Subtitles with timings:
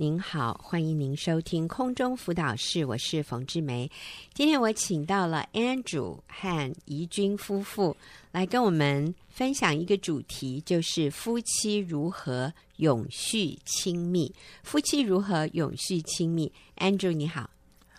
[0.00, 3.90] 您好，欢迎您收听空中辅导室，我是冯志梅。
[4.32, 7.96] 今天我请到了 Andrew 和怡君夫妇
[8.30, 14.32] 来跟我们分享一个主题，就是夫妻如何永续亲密。
[14.62, 17.50] 夫妻如何永续亲密？Andrew 你好，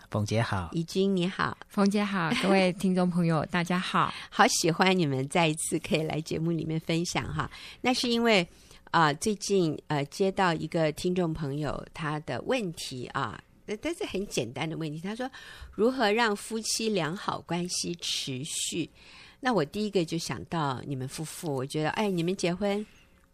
[0.08, 7.50] 冯姐好，怡君你好，冯姐好，各位听众朋友大家好，好喜欢你们再一次可以来节目里面分享哈。
[7.82, 8.48] 那是因为。
[8.90, 13.40] 啊、呃，最近呃接到一个听众朋友他的问题啊，
[13.80, 15.30] 但是很简单的问题，他说
[15.72, 18.90] 如何让夫妻良好关系持续？
[19.38, 22.84] 那我第一个就想到你们夫妇，我觉得哎，你们结婚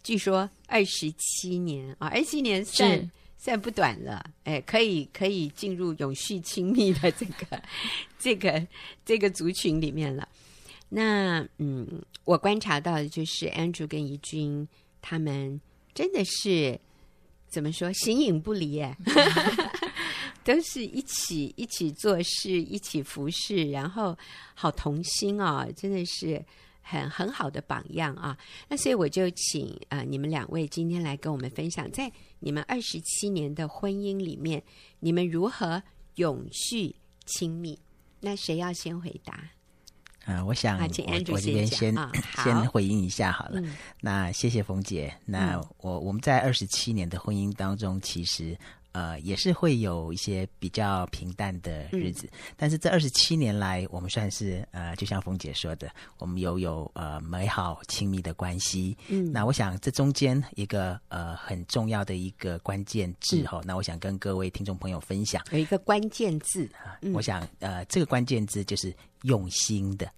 [0.02, 7.62] 据说二十七年啊，二十七年算算不短了，哎，可以可以进入永续亲密的这个
[8.20, 8.66] 这个
[9.06, 10.28] 这个族群里面了。
[10.90, 14.68] 那嗯，我观察到的就是 Andrew 跟怡君。
[15.08, 15.60] 他们
[15.94, 16.76] 真的是
[17.46, 18.98] 怎么说，形影不离哎，
[20.42, 24.18] 都是一起一起做事，一起服侍，然后
[24.52, 26.44] 好同心、哦，真的是
[26.82, 28.36] 很很好的榜样啊。
[28.68, 34.60] 那所以我就请啊、呃、你们两位今天来跟我们分享，在你们二十七年的婚姻里面，
[34.98, 35.80] 你们如何
[36.16, 37.78] 永续亲密？
[38.18, 39.50] 那谁要先回答？
[40.26, 40.84] 啊、呃，我想我
[41.32, 42.10] 我这边先、哦、
[42.44, 43.60] 先回应一下好了。
[43.60, 45.14] 嗯、那谢谢冯姐。
[45.24, 48.58] 那我、嗯、我们在二十七年的婚姻当中，其实
[48.96, 52.26] 呃也是会有一些比较平淡的日子。
[52.32, 58.96] 嗯、但是这二十七年来，我们算是呃，就像凤姐说的，我们有有呃美好亲密的关系。
[59.08, 65.44] 嗯，那我想这中间一个呃很重要的一个关键字哈，嗯、那我想跟各位听众朋友分享。
[65.50, 66.64] 有一个关键字。
[66.82, 68.94] 啊，嗯、我想呃这个关键字就是。
[69.22, 70.08] 用心的，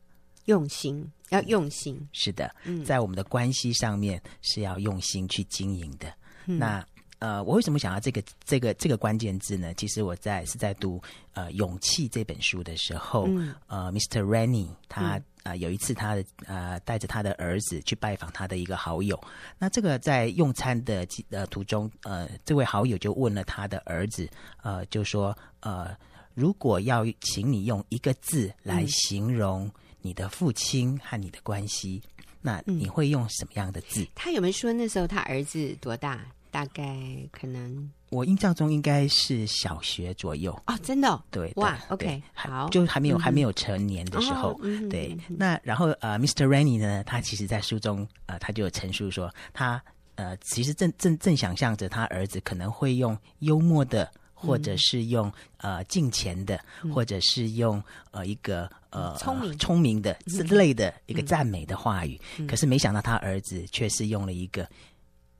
[0.46, 2.54] 用心要用心，是的，
[2.84, 6.12] 在我们的关系上面是要用心去经营的。
[6.44, 6.86] 嗯、那
[7.18, 9.72] 呃，我为什么想要这个这个这个关键字呢？
[9.74, 11.02] 其实我在是在读
[11.34, 14.22] 呃《勇气》这本书的时候，嗯、呃，Mr.
[14.22, 19.18] Rennie 他呃、有一次他的呃带着他的儿子去拜访他的一个好友，
[19.58, 24.28] 那这个在用餐的呃途中，呃，这位好友就问了他的儿子，
[24.62, 25.96] 呃，就说呃。
[26.34, 29.68] 如果要请你用一个字来形容
[30.00, 34.06] 你的父亲和你的关系，嗯、那你会用什么样的字？
[34.14, 36.24] 他有没有说那时候他儿子多大？
[36.50, 36.96] 大概
[37.30, 40.52] 可能我印象中应该是小学左右。
[40.66, 45.16] 哦，真的、哦、对哇，OK 好，就还没有、嗯、还没有成年的时候，哦、对。
[45.28, 46.46] 那然后呃，Mr.
[46.46, 49.82] Rennie 呢，他其实在书中呃，他就有陈述说，他
[50.14, 54.10] 呃，其实正正正想象着他儿子可能会用幽默的。
[54.40, 57.82] 或者是用呃敬钱的，嗯、或者是用
[58.12, 59.58] 呃一个呃聪明。
[59.58, 64.64] 聪明的之类的一个赞美的话语，嗯、可是没想到他儿子却是用了一个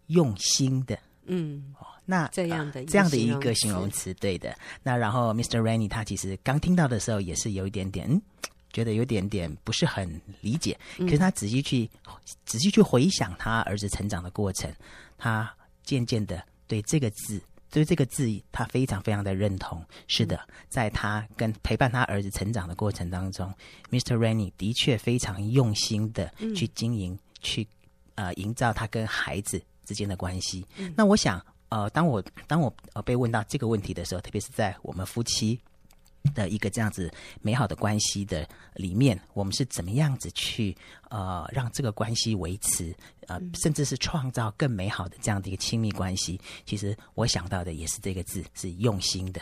[0.09, 4.55] 用心的，嗯，哦，那这样的、呃、这样的一个形容词，对的。
[4.83, 5.61] 那然后 Mr.
[5.61, 8.23] Rennie 他其实刚听到的时候也是有一点点，嗯，
[8.73, 10.79] 觉得有点点不是很理解。
[10.99, 11.89] 可是他仔细去
[12.45, 14.71] 仔细去回想他儿子成长的过程，
[15.17, 15.51] 他
[15.85, 17.41] 渐渐的对这个字。
[17.71, 19.85] 所以这个字，他非常非常的认同。
[20.07, 20.41] 是的，
[20.71, 23.47] 在他跟陪伴他儿子成长的过程当中，
[23.91, 24.17] 嗯，Mr.
[24.17, 27.69] Rennie 的确非常用心的去经营，嗯，去
[28.15, 30.65] 呃营造他跟孩子之间的关系。
[30.77, 35.59] 嗯，那我想，呃，当我当我呃被问到这个问题的时候，特别是在我们夫妻。
[36.35, 37.11] 的一个这样子
[37.41, 40.77] 美好的关系的里面，我们是怎么样子去
[41.09, 42.95] 呃让这个关系维持
[43.29, 46.39] 呃，甚至是创造更美好的这样的一个亲密关系？
[46.67, 49.41] 其实我想到的也是这个字，是用心的。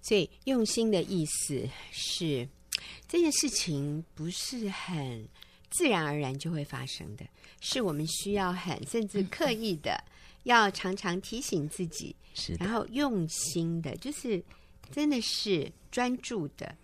[0.00, 2.48] 所以用心的意思是
[3.08, 5.28] 这件事情不是很
[5.72, 7.26] 自然而然就会发生的，
[7.60, 10.02] 是我们需要很 甚至刻意的，
[10.44, 14.42] 要常常提醒自己，是，然后用心的，就是。
[14.90, 16.76] 真的是专注的，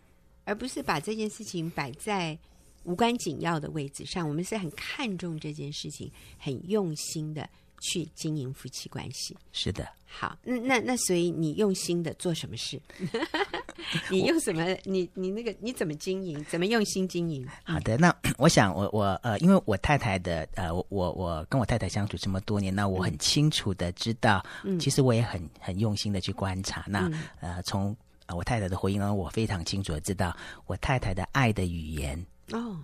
[0.44, 2.38] 而不是把这件事情摆在
[2.84, 4.26] 无关紧要的位置上。
[4.26, 7.46] 我们是很看重这件事情，很用心的
[7.80, 9.36] 去经营夫妻关系。
[9.52, 12.80] 是的，好，那那那，所以你用心的做什么事？
[14.10, 14.64] 你用什么？
[14.84, 16.42] 你你那个你怎么经营？
[16.44, 17.46] 怎么用心经营？
[17.64, 26.84] 好的，那我想我我呃，因为我太太的呃，我我我跟我太太相处这么多年，那我很清楚的知道，嗯，其实我也很很用心的去观察。
[26.88, 27.10] 嗯、那
[27.40, 27.96] 呃，从
[28.26, 30.36] 呃我太太的回应呢，我非常清楚的知道，
[30.66, 32.76] 我太太的爱的语言哦。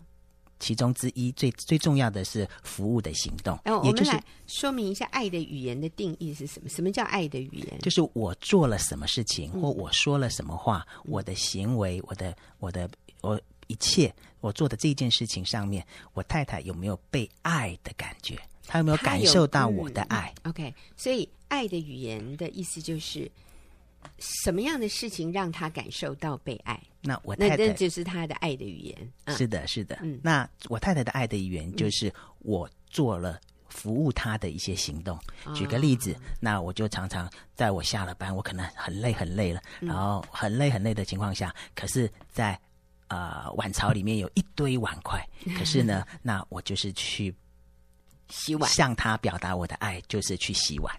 [0.64, 6.70] 其中之一最最重要的是服务的行动，哦、也就是说明一下爱的语言的定义是什么？
[6.70, 7.78] 什么叫爱的语言？
[7.80, 12.88] 就是我做了什么事情，嗯、或我说了什么话，我的行为，我的我的
[13.20, 18.38] 我一切我做的这件事情上面，我太太有没有被爱的感觉？
[18.66, 20.32] 她有没有感受到我的爱？
[20.44, 23.30] 嗯，OK，所以爱的语言的意思就是
[24.18, 26.80] 什么样的事情让他感受到被爱？
[27.00, 29.12] 那我太太那就是他的爱的语言。
[29.24, 29.98] 嗯、是的，是的。
[30.02, 35.18] 嗯，那我太太的爱的语言就是我做了服务他的一些行动。
[35.44, 42.60] 嗯、举个例子，那我就常常在我下了班，我可能很累很累了，嗯、然后很累很累的情况下，可是在，在
[43.08, 45.22] 呃碗槽里面有一堆碗筷，
[45.58, 47.34] 可是呢，那我就是去。
[48.28, 50.94] 洗碗，向他表达我的爱，就是去洗碗。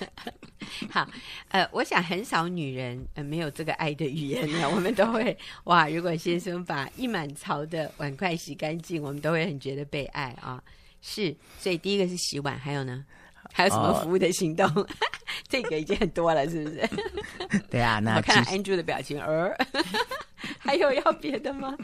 [0.90, 1.06] 好，
[1.48, 4.68] 呃，我想很少女人呃没有这个爱的语言呢。
[4.70, 10.62] 我们都会哇，如果先生把一满槽的碗筷洗干净，我们都会很觉得被爱啊。
[11.02, 13.04] 是，所以第一个是洗碗，还有呢，
[13.52, 14.66] 还有什么服务的行动？
[14.74, 14.88] 哦、
[15.48, 16.88] 这个已经很多了，是不是？
[17.70, 19.54] 对啊，那我看 Andrew 的表情，呃，
[20.58, 21.76] 还有要别的吗？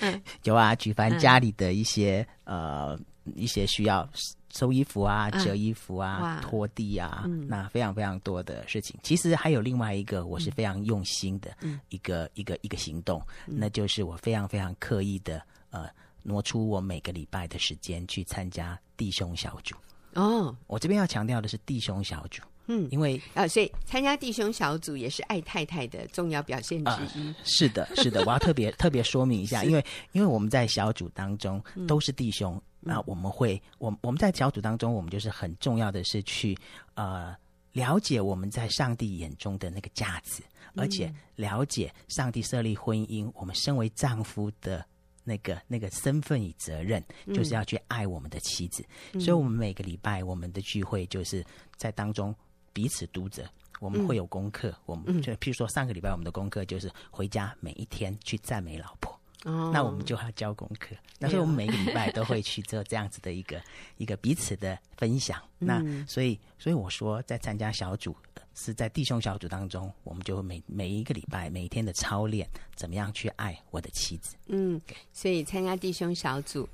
[0.00, 3.00] 嗯，有啊，举凡家里的一些、嗯、呃。
[3.34, 4.08] 一些需要
[4.52, 8.98] 收衣服啊、折衣服啊、拖地啊，嗯、那非常非常多的事情。
[9.02, 11.50] 其实还有另外一个，我是非常用心的
[11.88, 15.88] 一个、嗯、一个一个行动，嗯、那就是我非常非常刻意的呃
[16.22, 19.74] 挪出我每个礼拜的时间去参加弟兄小组。
[20.14, 22.42] 哦，我这边要强调的是弟兄小组。
[22.66, 27.26] 嗯，因为啊，所以参加弟兄小组也是爱太太的重要表现之一。
[27.26, 36.56] 呃、是的，是的，我要特别 特别说明一下，因为因为我们在小组当中都是弟兄，那、我们会，我我们在小组当中，我们就是很重要的是去
[36.94, 37.36] 呃
[37.72, 40.42] 了解我们在上帝眼中的那个价值，
[40.76, 44.84] 而且了解上帝设立婚姻，我们身为丈夫的
[45.24, 47.04] 那个那个身份与责任，
[47.34, 48.84] 就是要去爱我们的妻子。
[49.12, 51.44] 嗯、所以，我们每个礼拜我们的聚会就是
[51.76, 52.34] 在当中。
[52.72, 53.44] 彼此读者，
[53.80, 54.70] 我们会有功课。
[54.70, 59.19] 嗯、我们就譬如说，上个礼拜我们的功课就是回家每一天去赞美老婆。
[59.44, 60.94] 哦，那我们就要交功课。
[61.18, 63.60] 那所以我们每个礼拜都会去做这样子的一个
[63.96, 65.40] 一个彼此的分享。
[65.60, 68.14] 嗯、那所以，所以我说，在参加小组
[68.54, 74.36] 是在弟兄小组当中，我们就会每每一个礼拜每一天的操练，怎么样去爱我的妻子。
[74.46, 74.80] 嗯，
[75.12, 76.68] 所以参加弟兄小组，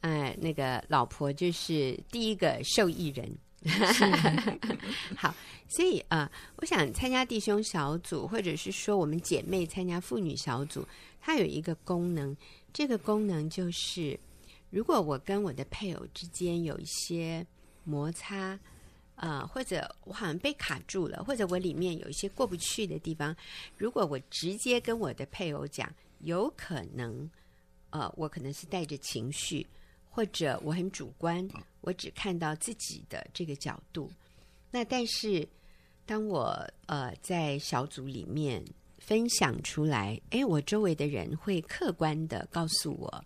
[0.00, 3.30] 哎、呃，那个老婆就是第一个受益人。
[3.64, 4.04] 是
[5.16, 5.34] 好，
[5.68, 10.86] 所以啊、我想参加弟兄小组，或者是说我们姐妹参加妇女小组，
[11.20, 12.36] 它有一个功能，
[12.72, 14.18] 这个功能就是，
[14.70, 17.44] 如果我跟我的配偶之间有一些
[17.84, 18.58] 摩擦，
[19.16, 23.34] 呃，或者我好像被卡住了，或者我里面有一些过不去的地方，
[23.76, 27.28] 如果我直接跟我的配偶讲，有可能，
[27.90, 29.66] 呃，我可能是带着情绪。
[30.18, 31.48] 或者我很主观，
[31.80, 34.10] 我只看到自己的这个角度。
[34.68, 35.46] 那但是，
[36.04, 38.60] 当我呃在小组里面
[38.98, 43.24] 分享出来，诶，我周围的人会客观的告诉我。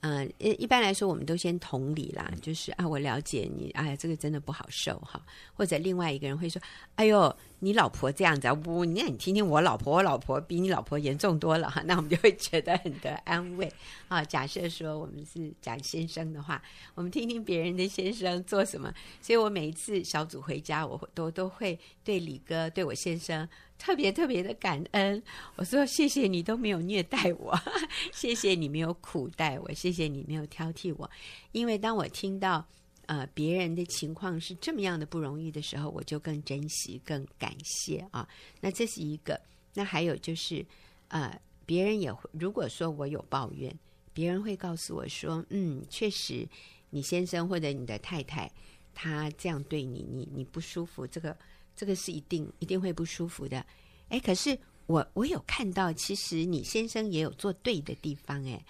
[0.00, 5.24] 嗯，一一般来说，我们都先同理啦，就是啊，我了解你，哎呀，这个真的不好受哈。
[5.54, 6.60] 或者另外一个人会说，
[6.96, 11.82] 哎呦，你老婆这样子啊，不，那你听听我老婆，我老婆比你老婆严重多了哈。
[11.86, 13.72] 那我们就会觉得很得安慰
[14.08, 14.22] 啊。
[14.24, 16.62] 假设说我们是讲先生的话，
[16.94, 18.92] 我们听听别人的先生做什么。
[19.20, 23.48] 所以我每一次小组回家，我都都会对李哥，对我先生。
[23.78, 25.22] 特别特别的感恩，
[25.54, 27.56] 我说谢谢你都没有虐待我，
[28.12, 31.08] 谢谢你没有苦待我，谢谢你没有挑剔我。
[31.52, 32.66] 因为当我听到
[33.08, 38.28] 呃别人的情况是这么样的不容易的时候，我就更珍惜、更感谢啊。
[38.60, 39.38] 那这是一个。
[39.74, 40.64] 那还有就是
[41.08, 43.76] 呃别人也会，如果说我有抱怨，
[44.14, 46.48] 别人会告诉我说，嗯，确实
[46.90, 48.48] 你先生或者你的太太
[48.94, 51.36] 他这样对你，你你不舒服，这个。
[51.78, 53.64] 这个是一定一定会不舒服的，
[54.08, 58.60] 哎，可是我我有看到，其实你先生也有做对的地方，哎，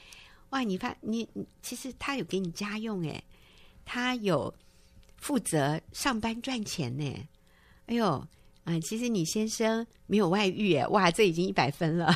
[0.50, 1.26] 哇，你发你
[1.62, 3.24] 其实他有给你家用，哎，
[3.90, 4.54] 他有
[5.16, 7.04] 负责上班赚钱呢，
[7.86, 8.06] 哎呦，
[8.64, 12.14] 啊、其实你先生没有外遇，哎，哇，这已经一百分了，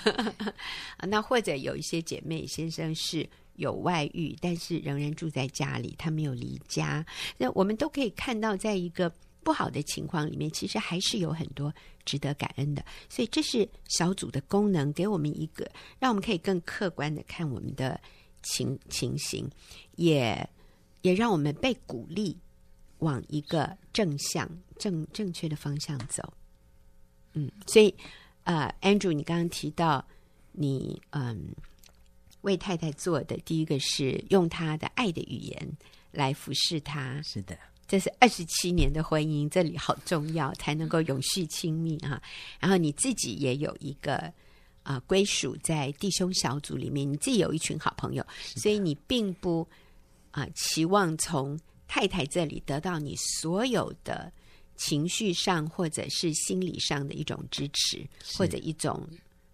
[1.08, 7.04] 那或者有一些姐妹先生是有外遇，但是仍然住在家里，他没有离家，
[7.38, 9.10] 那我们都可以看到，在一个。
[9.44, 11.74] 不好的情况里面，其实还是有很多
[12.04, 12.84] 值得感恩的。
[13.08, 18.00] 所以这是小组的功能，给我们一个让我们可以更客观的看我们的
[18.44, 19.50] 情情形，
[19.96, 20.48] 也
[21.02, 22.36] 也让我们被鼓励
[22.98, 26.32] 往一个正向、正正确的方向走。
[27.34, 27.94] 嗯，所以
[28.44, 30.04] 呃，Andrew，你刚刚提到
[30.52, 31.54] 你嗯
[32.40, 35.76] 为太太做的第一个是用她的爱的语言
[36.10, 37.20] 来服侍她。
[37.22, 37.58] 是的。
[37.88, 42.22] 这是二十七年的婚姻，这里好重要，才能够永续亲密哈。
[42.58, 44.14] 然后你自己也有一个
[44.82, 49.68] 啊、呃、归属在弟兄小组里面，你自己有一群好朋友，所以你并不
[50.32, 54.32] 啊、呃、期望从太太这里得到你所有的
[54.76, 58.04] 情绪上或者是心理上的一种支持，
[58.36, 59.08] 或者一种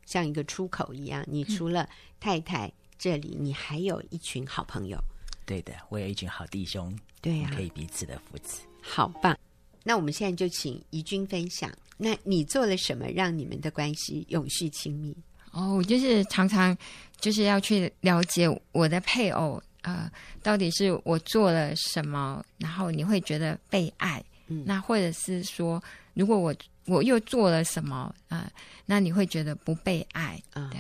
[0.07, 1.23] 像一个出口一样。
[1.29, 4.99] 你除了太太这里，你还有一群好朋友。
[5.45, 9.39] 对的，我有一群好弟兄，对呀、啊，可以彼此的扶持，好棒。
[9.83, 15.17] 那我们现在就请怡君分享，那你做了什么让你们的关系永续亲密？
[15.53, 16.77] 哦，我就是常常
[17.19, 19.61] 就是要去了解我的配偶，
[19.95, 20.11] 呃，
[20.43, 25.83] 到底是我做了什么，然后你会觉得被爱，嗯，那或者是说，
[26.15, 26.55] 如果我
[26.87, 28.53] 我又做了什么，啊、呃，
[28.87, 30.79] 那你会觉得不被爱，嗯，对。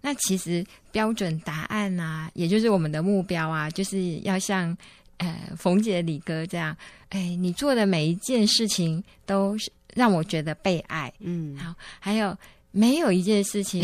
[0.00, 4.76] 那其实标准答案啊，也就是我们的目标啊，就是要像。
[5.18, 6.76] 呃，冯姐、李哥这样，
[7.10, 12.36] 哎，你做的每一件事情都是让我觉得被爱，嗯，好，还有
[12.72, 13.80] 没有一件事情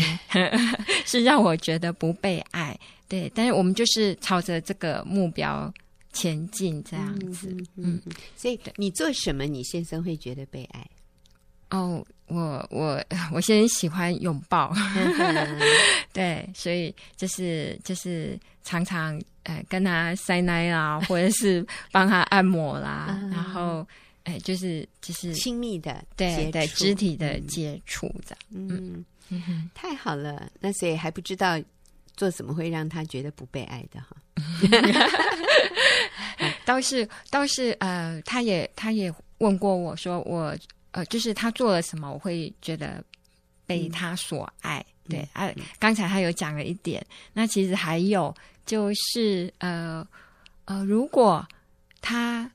[1.07, 2.77] 是让我觉得不被爱？
[3.11, 5.71] 对，但是我们就是朝着这个目标
[6.13, 8.01] 前进，这样子，嗯，
[8.37, 10.89] 所以你做什么，你先生会觉得被爱？
[11.71, 13.03] 哦，我我
[13.33, 14.73] 我先生喜欢拥抱，
[16.13, 19.21] 对，所以就是就是常常。
[19.43, 23.83] 呃，跟他塞奶啦，或者是帮他按摩啦，然后
[24.23, 29.67] 哎，就是就是亲密的对对肢体的接触这样，嗯，嗯。
[29.73, 30.47] 太好了。
[30.59, 31.59] 那所以还不知道
[32.21, 34.15] 做什么会让他觉得不被爱的哈。
[36.63, 40.55] 倒是倒是呃，他也他也问过我说我
[40.91, 43.03] 呃，就是他做了什么，我会觉得
[43.65, 44.85] 被他所爱。
[45.05, 48.31] 嗯、对啊，刚才他有讲了一点，那其实还有。
[48.63, 50.07] 就是呃
[50.65, 51.45] 呃，如果
[51.99, 52.49] 他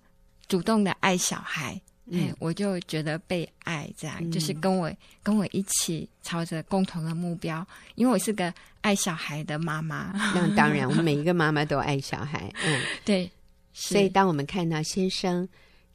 [0.47, 7.67] 主动的爱小孩，嗯、哎，我就觉得被爱，这样、嗯、就是跟我跟我一起朝着共同的目标。
[7.97, 8.55] 因为我是个
[8.87, 13.29] 爱小孩的妈妈，那当然，我们每一个妈妈都爱小孩，嗯， 对。
[13.73, 15.47] 所以当我们看到先生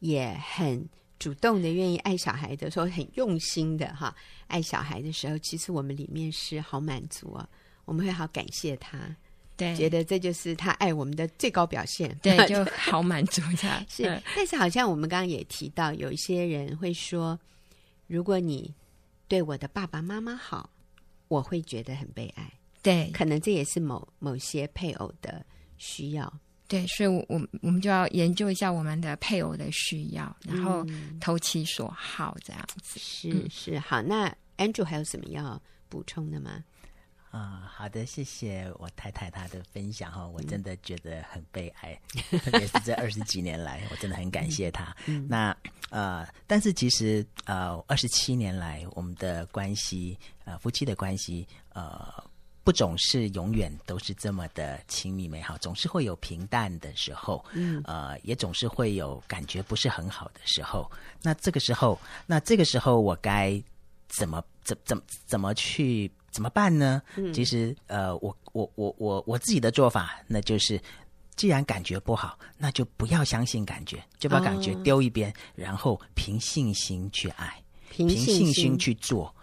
[0.01, 0.86] 也很
[1.17, 4.13] 主动的愿意爱小孩的时候，很用心的哈
[4.48, 7.48] 爱小孩的时候，其实我们里面是好满足啊，
[7.86, 9.00] 我们会好感谢他。
[9.55, 13.81] 对，觉得这就是他爱我们的最高表现，对， 就好满足他。
[13.88, 17.39] 是，但是好像我们刚刚也提到，有一些人会说，
[18.07, 18.75] 如果你
[19.29, 20.69] 对我的爸爸妈妈好，
[21.29, 22.51] 我会觉得很被爱。
[22.81, 25.45] 对，可能这也是某某些配偶的
[25.77, 26.31] 需要。
[26.67, 30.85] 对，所以我，我我们就要研究一下我们的配偶的需要，然后
[31.19, 32.97] 投其所好，这样子。
[32.97, 34.01] 是、嗯、是，好。
[34.01, 36.63] 那 Andrew 还有什么要补充的吗？
[37.29, 41.97] 啊、嗯，好的，谢谢我太太她的分享哈，我真的觉得很悲哀，
[42.31, 44.95] 嗯、 特别是这二十几年来，我真的很感谢她。
[45.07, 45.55] 嗯、那
[45.89, 52.13] 呃，但是其实呃，二十七年来我们的关系，呃，夫妻的关系，呃，
[52.63, 60.89] 不总是永远都是这么的亲密美好，总是会有平淡的时候，嗯，呃，也总是会有感觉不是很好的时候。
[61.21, 63.61] 那这个时候，那这个时候我该
[64.07, 66.11] 怎么怎怎怎么去？
[66.31, 67.01] 怎么办呢？
[67.17, 70.81] 嗯、其实，呃，我我我我我自己的做法，那就是，
[71.35, 79.35] 既然感觉不好，那就不要相信感觉，就把感觉丢一边，哦、然后凭信心去爱，凭信心，凭信心去做。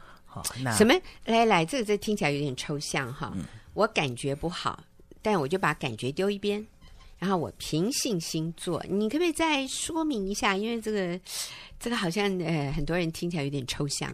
[0.63, 0.95] 那什么？
[1.25, 3.33] 来来，这个这听起来有点抽象哈。
[3.37, 4.83] 嗯、我感觉不好，
[5.23, 6.67] 但我就把感觉丢一边，
[7.19, 8.85] 然后我凭信心做。
[8.89, 10.57] 你可不可以再说明一下？
[10.57, 11.21] 因为这个。
[11.81, 14.13] 这个好像呃，很多人听起来有点抽象。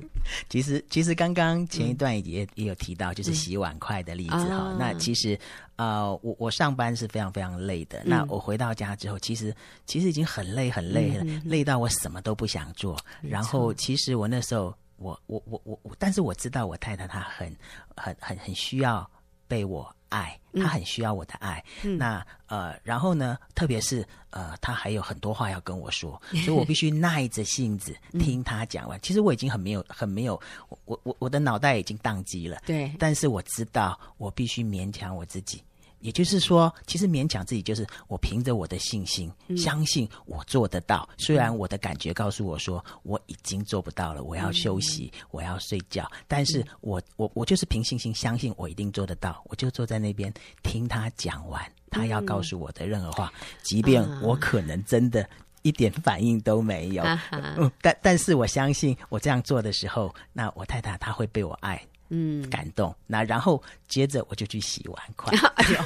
[0.51, 4.73] 其实，其实刚刚前一段也、嗯、也有提到，就是洗碗筷的例子哈。
[4.73, 5.39] 嗯、那其实，
[5.77, 8.01] 呃，我我上班是非常非常累的。
[8.01, 13.03] 嗯、那我回到家之后，其实其实已经很累很累了，嗯、累到我什么都不想做。
[13.23, 17.55] 嗯、然后，其实我那时候，我我我我我，但是我知道我太太她很
[17.97, 19.09] 很很很需要
[19.47, 19.95] 被我。
[20.11, 21.65] 爱，她很需要我的爱。
[21.83, 28.97] 嗯、那呃，然后呢，特别是呃，她还有很多话要跟我说， 所以我必须耐着性子听她讲完。
[28.97, 30.41] 嗯、其实我已经很没有，很没有，
[30.85, 32.63] 我我我的脑袋已经宕机了。
[32.65, 35.61] 对，但是我知道，我必须勉强我自己。
[36.05, 41.09] 也就是说，其实勉强自己就是我凭着我的信心，嗯、相信我做得到。
[41.17, 46.07] 虽然我的感觉告诉我说我已经做不到了，我要休息，嗯、我要睡觉。
[46.29, 49.43] 但是我我我就是凭信心相信我一定做得到。
[49.47, 50.31] 我就坐在那边
[50.63, 55.27] 听他讲完他要告诉我的任何话，嗯、即便我可能真的
[55.63, 61.83] 一点反应都没有，啊、嗯，但但是我相信我这样做的时候，那我太太她会被我爱。
[62.17, 62.95] 嗯，感动。
[63.09, 65.37] 那然后接着我就去洗碗筷。
[65.57, 65.79] 哎呦，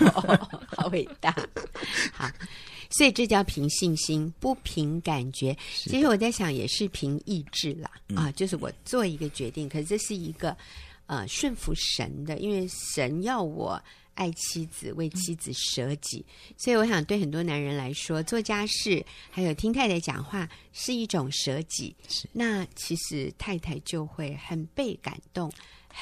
[0.66, 1.34] 好伟大！
[2.12, 2.30] 好，
[2.90, 5.56] 所以这叫凭信心，不凭感觉。
[5.72, 7.90] 其实我在想，也是凭意志啦。
[8.08, 10.54] 嗯、啊，就是我做一个决定，可是这是一个
[11.06, 13.82] 呃顺服神的，因为神要我
[14.14, 16.24] 爱妻子，为妻子舍己。
[16.56, 21.94] 所以，我想对很多男人来说，做家事还有听太太讲话是一种舍己。
[22.32, 25.50] 那其实太太就会很被感动，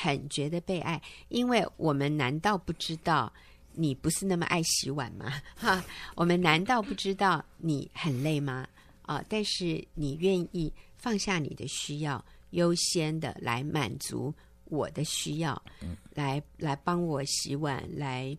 [0.00, 3.32] 很觉得被爱，因为我们难道不知道
[3.72, 5.32] 你不是那么爱洗碗吗？
[5.56, 5.84] 哈，
[6.14, 8.66] 我们难道不知道你很累吗？
[9.02, 14.34] 啊，但是你愿意放下你的需要，优先的来满足
[14.64, 18.36] 我的需要，嗯、来来帮我洗碗，来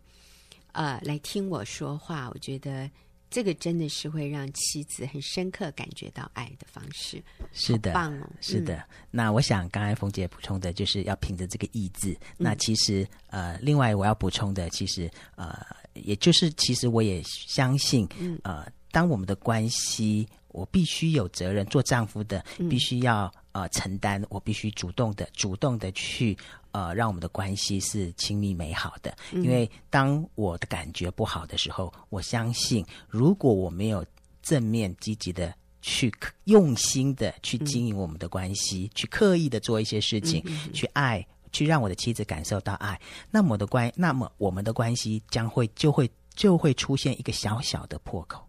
[0.73, 2.29] 呃来听我说话。
[2.33, 2.89] 我觉得
[3.37, 7.21] 这个真的是会让妻子很深刻感觉到爱的方式。
[7.53, 8.77] 是的，棒哦，是的。
[8.77, 12.13] 嗯、那我想刚才冯姐补充的就是要凭着这个意志。
[12.13, 15.55] 嗯、那其实呃，另外我要补充的，其实呃，
[15.93, 20.27] 也就是其实我也相信，嗯、呃，当我们的关系。
[20.49, 26.37] 我必须有责任，做丈夫的必须要呃承担，我必须主动的、主动的去
[26.71, 29.15] 呃让我们的关系是亲密美好的。
[29.31, 34.05] 因为当我的感觉不好的时候，我相信如果我没有
[34.43, 48.43] 正面积极的去用心的去经营我们的关系，去刻意的做一些事情，去爱，去让我的妻子感受到爱，那么的关，那么我们的关系将会就会就会出现一个小小的破口。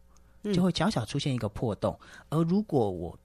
[0.54, 1.98] 就会小小出现一个破洞，
[2.30, 3.18] 而如果我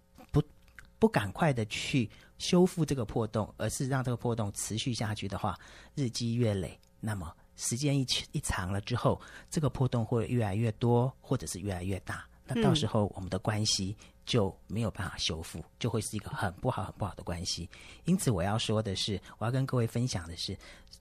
[1.03, 5.59] 不不赶快的去修复这个破洞，而是让这个破洞持续下去的话，
[5.95, 9.19] 日积月累，那么时间一一长了之后，
[9.49, 13.93] 这个破洞会越来越多，或者是越来越大，那到时候我们的关系
[14.25, 17.69] 就没有办法修复，就会是一个很不好很不好的关系。
[18.05, 20.57] 因此，我要说的是，我要跟各位分享的是，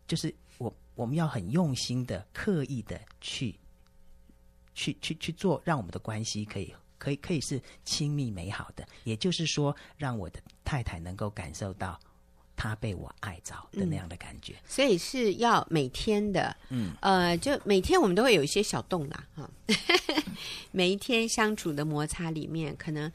[0.08, 3.56] 就是我我们要很用心的、刻意的去。
[4.74, 11.98] 去去去做，让我们的关系可以可以可以是亲密美好的，也就是说，让我的太太能够感受到
[12.54, 14.52] 她被我爱着的那样的感觉。
[14.52, 19.50] 嗯，所以是要每天的，嗯，呃，就每天我们都会有一些小动啦，哈，
[20.70, 23.10] 每一天相处的摩擦里面，可能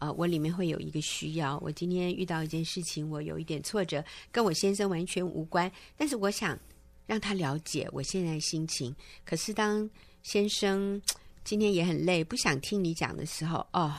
[0.00, 6.58] 呃，我里面会有一个需要，我今天遇到一件事情，我有一点挫折，跟我先生完全无关，但是我想
[7.06, 8.94] 让他了解我现在的心情。
[9.24, 9.88] 可是当
[10.22, 11.00] 先生
[11.44, 13.94] 今天也很累，不想听你讲的时候，哦，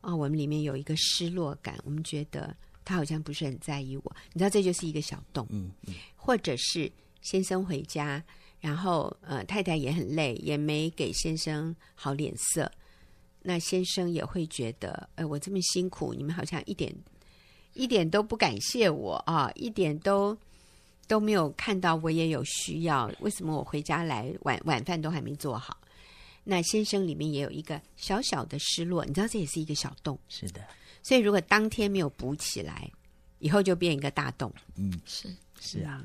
[0.00, 5.46] 哦，我们里面有一个失落感，我们觉得他好像不是很在意我，你知道，这就是一个小洞。
[5.50, 8.22] 嗯嗯，或者是先生回家，
[8.60, 12.70] 然后呃，太太也很累，也没给先生好脸色，
[13.42, 16.94] 那先生也会觉得，哎，我这么辛苦，你们好像一点
[17.72, 20.36] 一点都不感谢我啊，一点都。
[21.06, 25.78] 都没有看到我也有需要，为什么我回家来晚晚饭都还没做好？
[26.44, 30.18] 那先生里面也有一个小小的失落，你知道这也是一个小洞。
[30.28, 30.62] 是的，
[31.02, 32.90] 所以如果当天没有补起来，
[33.38, 34.52] 以后就变一个大洞。
[34.76, 36.04] 嗯，是是啊，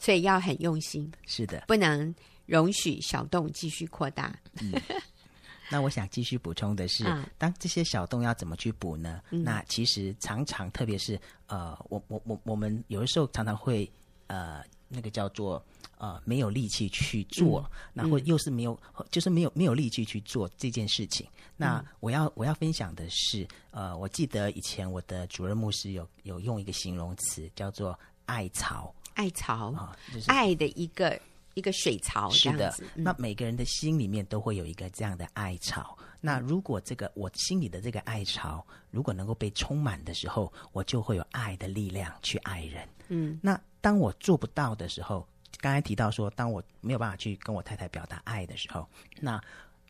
[0.00, 1.10] 所以要很用心。
[1.24, 2.14] 是的，不能
[2.46, 4.36] 容许小洞继续扩大。
[4.60, 4.72] 嗯，
[5.70, 9.22] 那我想继续补充的是，啊、当这些小洞要怎么去补呢？
[9.30, 13.90] 嗯、那其实常常，特别是呃，我我我我们有的时候常常会。
[14.26, 15.62] 呃，那个叫做
[15.98, 21.26] 呃，没有力气去做，嗯、然后又是没有，嗯、就是没有没有力气去做这件事情。
[21.56, 31.18] 那我要我要分享的是，呃，我记得以前我的主任牧师有有用一个形容词叫做“爱草”，爱草啊，就是爱的一个
[31.56, 32.30] 一个水槽。
[32.30, 35.98] 是的，嗯、那每个人的心里面都会有一个这样的爱巢。
[36.20, 42.88] 那如果这个我心里的这个爱巢如果能够被充满的时候，我就会有爱的力量去爱人。
[43.08, 43.60] 嗯，那。
[43.78, 45.24] 当我做不到的时候，
[45.60, 48.84] 刚才提到说，当我没有办法去跟我太太表达爱的时候，
[49.20, 49.40] 那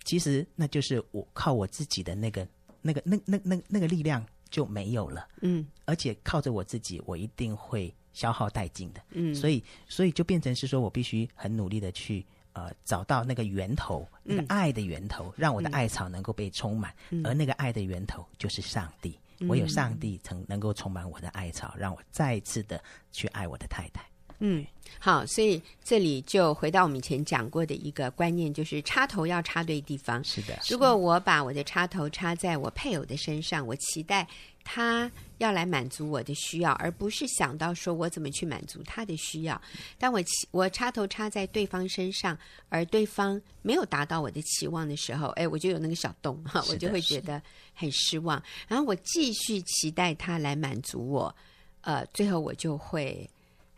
[0.05, 2.47] 其实那就是我靠我自己的那个、
[2.83, 5.27] 那个、那、那、那、那个力量就没有了。
[5.41, 9.01] 嗯，而且靠着我自己，我一定会消耗殆尽的。
[9.11, 12.25] 嗯，所以，所以就变成是说我必须很努力的去
[12.55, 19.17] 呃找到那个源头，那个爱的源头，嗯、让我的爱草能够被充满，嗯、而那个爱的源头就是上帝。
[19.49, 24.03] 唯有上帝曾能够充满我的爱草，让我再一次的去爱我的太太。
[24.39, 24.65] 嗯，
[24.99, 30.25] 好，所以这里就回到我们以前讲过的一个观念，就是插头要插对地方。
[30.25, 34.27] 是的，如果我把我的插头插在我配偶的身上，我期待
[34.69, 39.61] 他要来满足我的需要，而不是想到说我怎么去满足他的需要。
[39.97, 42.37] 当我期我插头插在对方身上，
[42.69, 47.41] 而对方没有达到我的期望的时候，哎，我就有那个小洞哈，我就会觉得
[47.73, 48.43] 很失望。
[48.67, 51.35] 然后我继续期待他来满足我，
[51.83, 53.29] 呃，最后我就会。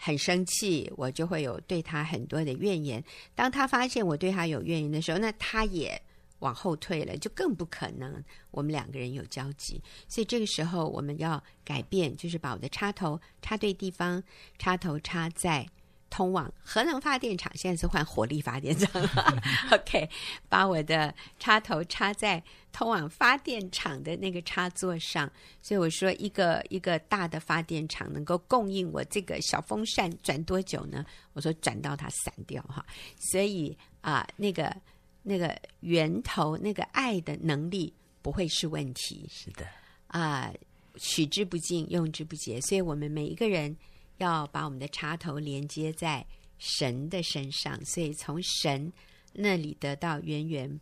[0.01, 3.03] 很生气，我就会有对他很多的怨言。
[3.35, 6.01] 当他发现我对他有怨言的时候，那他也
[6.41, 9.83] 往后退了，就更不可能我们两个人有交集。
[10.09, 14.23] 所以这个时候我们要改变，就是把我的插头插对地方，
[14.59, 15.69] 插头插在
[16.11, 19.43] 通往核能发电厂，现在是换火力发电厂了。
[19.73, 20.09] OK，
[20.49, 25.31] 把我的插头插在通往发电厂的那个插座上。
[25.61, 31.05] 所以我说，一个一个大的发电厂能够供应我这个小风扇转多久呢？
[31.35, 32.83] 我说转到它散掉哈。
[33.19, 34.75] 所以啊、呃，那个
[35.23, 39.29] 那个源头那个爱的能力不会是问题。
[39.31, 39.67] 是的
[40.07, 40.55] 啊、呃，
[40.97, 42.61] 取之不尽，用之不竭。
[42.61, 43.77] 所以我们每一个人。
[44.19, 46.27] 要把我们的插头连接在
[46.59, 48.93] 神的身上，所以从神
[49.33, 50.81] 那里得到源源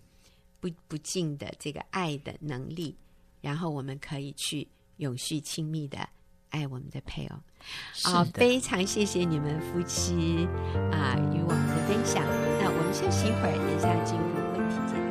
[0.59, 2.96] 不不尽的这个爱的能力，
[3.42, 6.09] 然后我们可以去永续亲密的
[6.49, 7.37] 爱我们的配偶。
[8.03, 10.46] 好，非常谢谢你们夫妻
[10.90, 12.45] 啊、呃、与我们的分享。
[12.96, 15.06] 休息一会儿，等一下进入问题解答。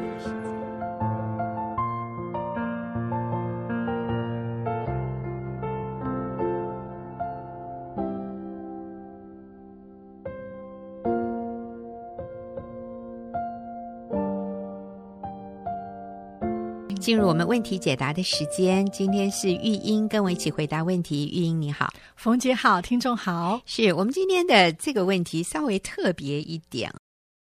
[17.00, 21.28] 进入我们问题解答的时间，今天是玉英跟我一起回答问题。
[21.28, 23.62] 玉英你好，冯姐好，听众好。
[23.68, 26.92] 是我们今天的这个问题稍微特别一点。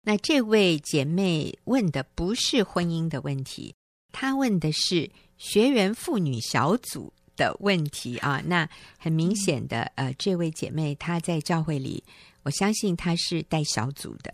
[0.03, 3.75] 那这位姐妹问的不是婚姻的问题，
[4.11, 8.41] 她问的是学员妇女小组的问题啊。
[8.45, 12.03] 那很明显的，呃，这位姐妹她在教会里，
[12.43, 14.33] 我相信她是带小组的，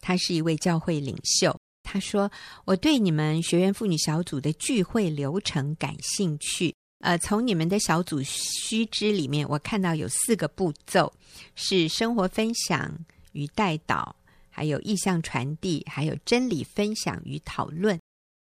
[0.00, 1.54] 她是一位教会领袖。
[1.82, 2.30] 她说
[2.64, 6.74] ：“我对你们学员妇女小组的聚会流程感兴趣。
[7.00, 11.12] 呃，从你们的小组须知里面，我看到有四个步骤：
[11.54, 12.92] 是生活分享
[13.32, 14.16] 与带导，
[14.58, 17.96] 还有意向传递，还有真理分享与讨论。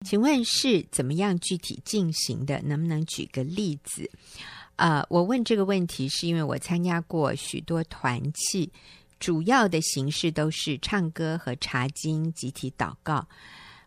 [0.05, 2.61] 请问是怎么样具体进行的？
[2.61, 4.09] 能不能举个例子？
[4.77, 8.71] 呃，我问这个问题是因为我参加过许多团契。”
[9.19, 13.27] 主要的形式都是唱歌和查经、集体祷告。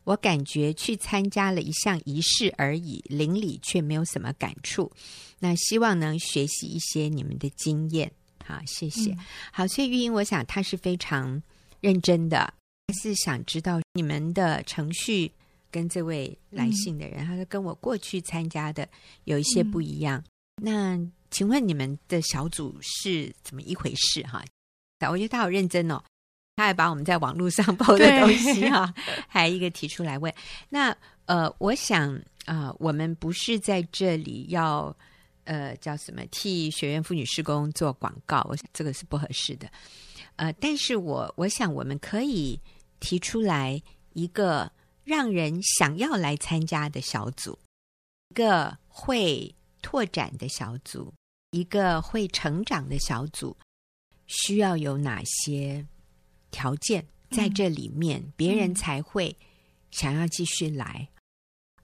[0.04, 4.90] 我感觉去参加了一项仪式而已，邻里却没有什么感触。
[5.38, 8.10] 那希望能学习一些你们的经验。
[8.42, 9.12] 好，谢谢。
[9.12, 9.18] 嗯、
[9.52, 11.40] 好，所以玉英，我想他是非常
[11.80, 12.40] 认真的，
[12.86, 15.30] 还是想知道你们的程序
[15.70, 18.88] 跟这位来信的人，嗯、他说跟我过去参加的
[19.24, 20.22] 有一些不一样。
[20.62, 24.22] 嗯、那请问你们的小组是怎么一回事？
[24.22, 24.42] 哈？
[25.10, 26.02] 我觉得他好认真哦，
[26.56, 28.94] 他还把我们在网络上 PO 的东西哈、啊，
[29.28, 30.34] 还一个提出来问。
[30.68, 32.12] 那呃，我想
[32.46, 34.96] 啊、呃，我们不是在这里要
[35.44, 39.70] 呃叫什么替学院妇女施工做广告，我想这个是不合适的。
[40.38, 42.58] 呃，但是我我想我们可以
[42.98, 43.80] 提出来
[44.14, 44.72] 一个
[45.04, 47.58] 让人想要来参加的小组，
[48.30, 51.12] 一个会拓展的小组，
[51.50, 53.56] 一个会成长的小组。
[54.26, 55.86] 需要有哪些
[56.50, 59.34] 条件在这里面，嗯、别人才会
[59.90, 61.08] 想要继续来？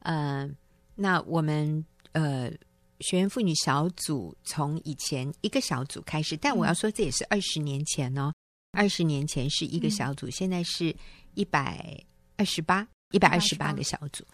[0.00, 0.56] 嗯、呃，
[0.94, 2.52] 那我们呃
[3.00, 8.30] 学员妇女小组从以前一个小组开始，但我要说这也是二十年前哦，
[8.74, 10.94] 二十年前是一个小组，嗯、现在是
[11.34, 11.98] 一百
[12.36, 14.24] 二十八，一百二十八个小组。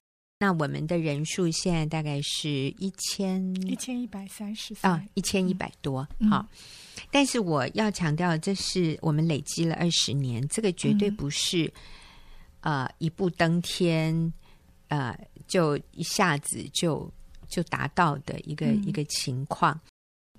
[0.43, 2.49] 那我们的人数现在大概是
[2.79, 6.09] 一千一千一百三十啊，一千一百多。
[6.19, 6.49] 嗯、好，
[7.11, 11.71] 但是我要强调，这是我们累积了二十年，这个绝对不是、
[12.63, 14.33] 嗯、呃一步登天，
[14.89, 15.15] 呃，
[15.47, 17.13] 就一下子就
[17.47, 19.79] 就达到的一个、嗯、一个情况。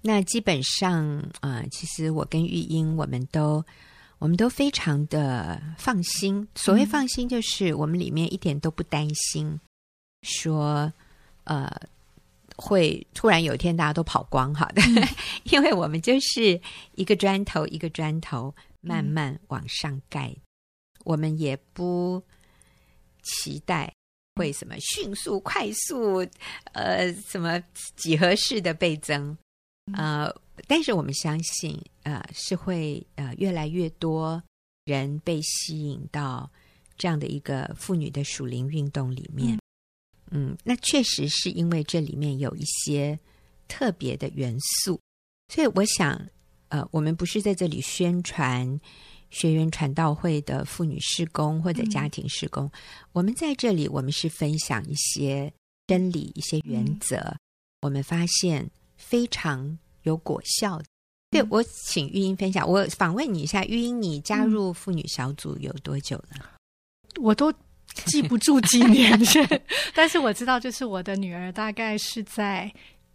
[0.02, 1.06] 那基本上
[1.42, 3.64] 啊、呃，其实我跟玉英，我们都
[4.22, 6.48] 我们都非常的放心。
[6.54, 9.60] 所谓放心，就是我们里面一点都不担心。
[10.22, 10.94] 说，
[11.46, 11.68] 呃，
[12.56, 15.08] 会突然有一天大家都跑光，好的，嗯、
[15.52, 16.62] 因为我们就是
[16.94, 20.42] 一个砖头一个砖头慢慢往上盖，嗯、
[21.04, 22.22] 我们也不
[23.24, 23.92] 期待
[24.36, 26.24] 会什么迅速快速，
[26.74, 27.60] 呃，什么
[27.96, 29.36] 几何式的倍增，
[29.98, 30.32] 呃，
[30.67, 34.41] 但是我们相信，呃，是会呃越来越多
[34.86, 36.50] 人被吸引到
[36.97, 39.56] 这样的一个妇女的属灵运动里面。
[39.56, 39.60] 嗯
[40.34, 43.19] 嗯，那确实是因为这里面有一些
[43.67, 44.97] 特别的元素，
[45.50, 46.26] 所以我想，
[46.69, 48.80] 呃，我们不是在这里宣传
[49.30, 52.71] 学员传道会的妇女施工或者家庭施工，嗯、
[53.12, 55.52] 我们在这里，我们是分享一些
[55.86, 57.39] 真理、一些原则，嗯、
[57.82, 60.86] 我们发现非常有果效的。
[61.32, 66.52] 对，我请玉英分享，我访问你一下，玉英，你加入妇女小组有多久了？
[67.22, 67.54] 我都。
[68.06, 69.20] 记不住几年，
[69.94, 72.74] 但是我知道，就是我的女儿大概是在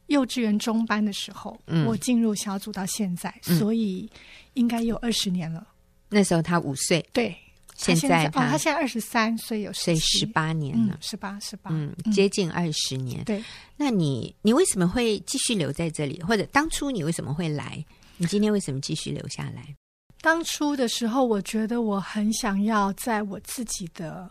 [0.08, 4.06] 幼稚园中班的时候，嗯我进入小组到现在，嗯所以
[4.52, 5.66] 应该有二十年了。
[6.10, 7.36] 那时候她五岁，对，他
[7.76, 13.22] 现在哦，他现在二十三岁，有所以十十八年嗯了，，十八十八，嗯，接近二十年。
[13.24, 13.42] 对。
[13.76, 16.22] 那你你为什么会继续留在这里？
[16.22, 17.84] 或者当初你为什么会来？
[18.16, 19.76] 你今天为什么继续留下来？
[20.22, 24.28] 当初的时候，我觉得我很想要在我自己的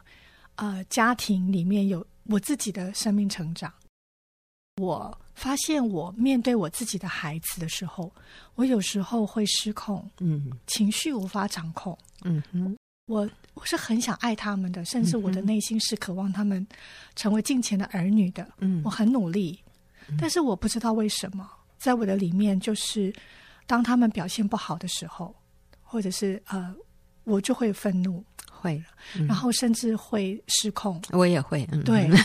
[0.55, 3.71] 呃家庭里面有我自己的生命成长。
[4.81, 8.11] 我发现我面对我自己的孩子的时候，
[8.55, 11.97] 我有时候会失控，嗯情绪无法掌控。
[12.23, 12.75] 嗯哼，
[13.07, 16.65] 我我是很想爱他们的，甚至我的内心是渴望他们
[17.15, 18.47] 成为敬虔的儿女的。
[18.59, 19.59] 嗯我很努力，
[20.19, 23.13] 但是我不知道为什么，在我的里面，就是
[23.67, 25.33] 当他们表现不好的时候，
[25.83, 26.73] 或者是呃，
[27.25, 28.81] 我就会愤怒，会，
[29.15, 30.99] 嗯然后甚至会失控。
[31.11, 32.17] 我也会，嗯，对， 嗯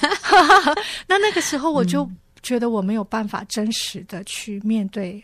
[1.07, 2.11] 那那个时候我就
[2.43, 5.23] 觉得我没有办法真实的去面对。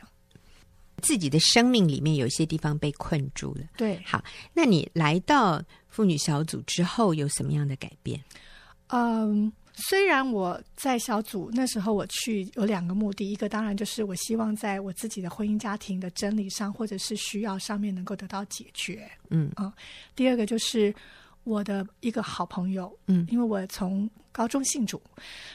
[1.02, 3.62] 自己的生命里面有一些地方被困住了。
[3.76, 4.22] 对，好，
[4.54, 8.22] 那你来到妇女小组之后有什么样的改变？
[8.88, 19.10] 嗯，虽然我在小组那时候我去有两个目的，一个当然就是我希望在我自己的婚姻家庭的真理上或者是需要上面能够得到解决。
[19.30, 19.50] 嗯
[20.14, 20.94] 第二个就是
[21.44, 25.02] 我的一个好朋友，嗯因为我从高中信主，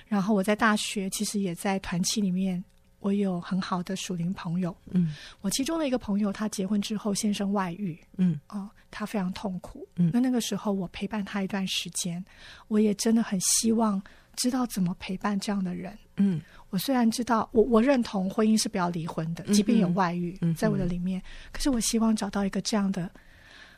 [0.08, 2.64] 然后我在大学其实也在团契里面，
[3.02, 4.76] 我有很好的属灵朋友。
[4.92, 9.88] 嗯我其中的一个朋友，他结婚之后先生外遇，嗯哦，他非常痛苦。
[9.98, 12.24] 嗯那那个时候我陪伴他一段时间，
[12.70, 14.02] 我也真的很希望
[14.36, 15.98] 知道怎么陪伴这样的人。
[16.18, 23.12] 嗯我虽然知道，我我认同婚姻是不要离婚的，即便有外遇嗯在我的里面，可是我希望找到一个这样的，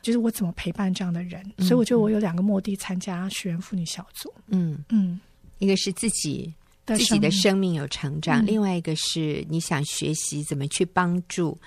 [0.00, 1.42] 就是我怎么陪伴这样的人。
[1.56, 4.32] 嗯所以我觉得我有两个目的参加学员妇女小组。
[4.46, 5.18] 嗯，嗯，
[5.58, 6.52] 一个是自己的
[6.86, 8.46] 自己的生生命有成长，嗯。
[8.46, 11.58] 另外一个是你想学习怎么去帮助，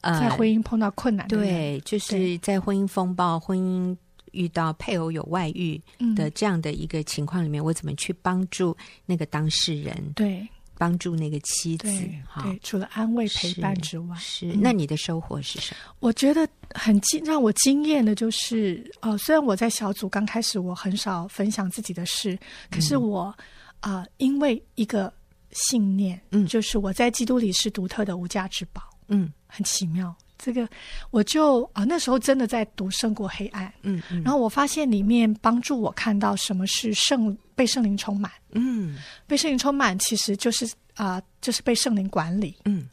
[0.00, 3.96] 呃，在婚姻碰到困难对，就是在婚姻风暴、婚姻
[4.32, 6.14] 遇到配偶有外遇嗯。
[6.14, 10.48] 的这样的一个情况里面，我怎么去帮助那个当事人，对。
[10.78, 11.86] 帮助那个妻子
[12.42, 12.58] 对？
[12.60, 14.48] 除了安慰陪伴之外，是。
[14.48, 14.58] 嗯。
[14.60, 15.94] 那你的收获是什么？
[16.00, 22.36] 我觉得很惊，让我惊艳的就是，呃，虽然我在小组刚开始我很少分享自己的事，
[22.68, 23.32] 可是我
[23.82, 25.12] 啊、呃因为一个
[25.52, 30.14] 信念，嗯就是我在基督里是独特的无价之宝，嗯很奇妙。
[30.38, 30.68] 这个
[31.12, 42.56] 我就啊、那时候真的在读《胜过黑暗》，嗯嗯，然后我发现里面帮助我看到什么是圣被圣灵充满，嗯被圣灵充满其实就是啊、就是被圣灵管理。
[42.64, 42.88] 嗯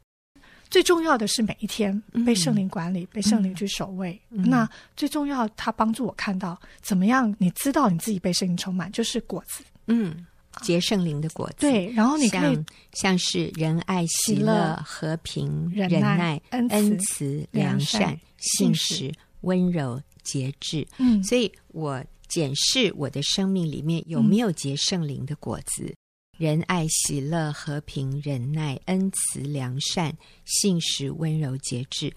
[0.70, 4.22] 最重要的是每一天嗯被圣灵管理，被圣灵去守卫。
[4.30, 9.64] 嗯那最重要，他帮助我看到怎么样，你知道你自己被圣灵充满，就是果子。
[9.88, 10.24] 嗯，
[10.62, 20.88] 结圣灵的果子，对，然后你可以像像是仁爱、喜乐、和平、忍忍耐恩慈良良善信实、温柔、节制。
[20.98, 25.94] 嗯，所以我检视我的生命里面有没有结圣灵的果子，
[26.38, 32.14] 仁爱、喜乐、和平、忍耐、恩慈、良善、信实、温柔、节制。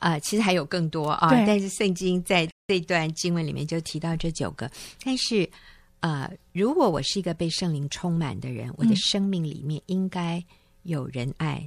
[0.00, 4.70] 啊、其实还有更多啊，但是圣经在这段经文里面就提到这九个。
[5.02, 5.48] 但是，
[6.06, 10.44] 啊，如果我是一个被圣灵充满的人，我的嗯生命里面应该
[10.82, 11.66] 有仁爱，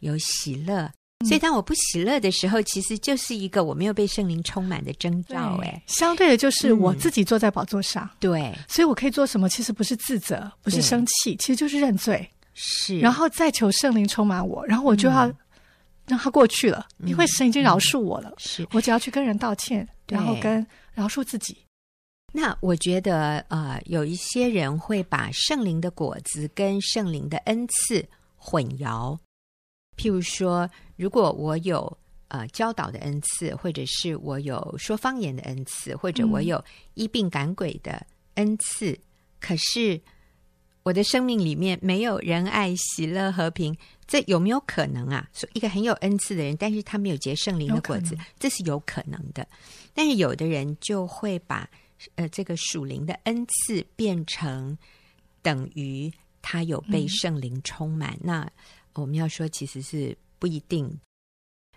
[0.00, 0.90] 有喜乐。
[1.24, 5.60] 所以，当我不喜乐的时候，其实就是一个我没有被圣灵充满的征兆。
[5.62, 9.48] 哎，相对的就是我嗯自己坐在宝座上，对，所以我可以做什么？
[9.48, 12.98] 其实不是自责，不是生气，其实就是认罪，是。
[12.98, 15.36] 然后再求圣灵充满我，然后我就要嗯
[16.08, 18.34] 让他过去了，嗯因为神已经饶恕我了。
[18.38, 21.56] 是，我只要去跟人道歉，然后跟饶恕自己。
[22.30, 29.18] 那我觉得，呃，有一些人会把圣灵的果子跟圣灵的恩赐混淆。
[29.96, 36.62] 譬如说，如果我有呃教导的恩赐，或者是我有说方言的恩赐，或者我有
[36.94, 38.96] 医病赶鬼的恩赐，
[39.40, 40.00] 可是
[40.82, 45.28] 我的生命里面没有仁爱、喜乐、和平，这有没有可能啊？
[45.32, 49.48] 说一个很有恩赐的人，但是他没有结圣灵的果子这是有可能的。
[49.94, 51.68] 但是有的人就会把
[52.14, 54.76] 呃这个属灵的恩赐变成
[55.42, 58.18] 等于他有被圣灵充满。
[58.22, 58.50] 那
[58.94, 60.98] 我们要说，其实是不一定。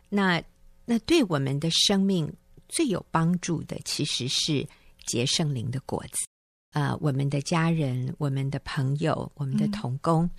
[0.09, 0.41] 那
[0.85, 2.31] 那对我们的生命
[2.67, 4.67] 最有帮助的，其实是
[5.05, 6.17] 结圣灵的果子。
[6.73, 10.29] 呃，我们的家人、我们的朋友、我们的同工，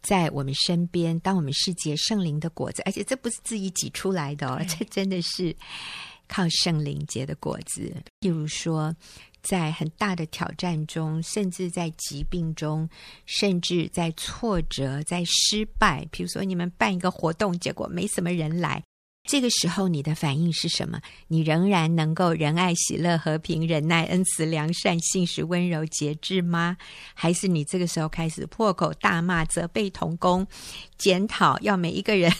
[0.00, 5.54] 在我们身边，当我们是结圣灵的果子，而且这不是自己挤出来的哦，这真的是
[6.32, 7.94] 靠圣灵结的果子。
[8.20, 8.94] 譬如说，
[9.42, 12.88] 在很大的挑战中，甚至在疾病中，
[13.26, 16.08] 甚至在挫折、在失败。
[16.10, 18.82] 譬如说，你们办一个活动，结果没什么人来，
[19.28, 21.00] 这个时候你的反应是什么？
[21.28, 26.76] 你仍然能够仁爱、喜乐、和平、忍耐、恩慈、良善、信实、温柔、节制吗？
[27.14, 30.46] 还是你这个时候开始破口大骂、责备同工、
[30.98, 32.32] 检讨，要每一个人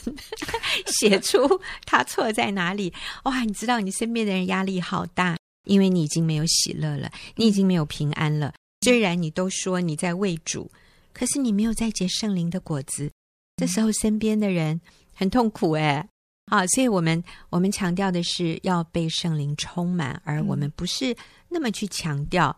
[0.86, 2.92] 写出他错在哪里？
[3.24, 5.36] 哇，你知道你身边的人压力好大。
[5.64, 8.52] 因为你已经没有喜乐了，你已经没有平安了。
[8.80, 10.68] 虽然你都说你在为主，
[11.12, 13.12] 可是你没有在结圣灵的果子。
[13.56, 14.80] 这时候身边的人
[15.14, 16.08] 很痛苦哎，
[16.46, 21.16] 啊，所以我们我们强调的是要被圣灵充满，而我们不是
[21.48, 22.54] 那么去强调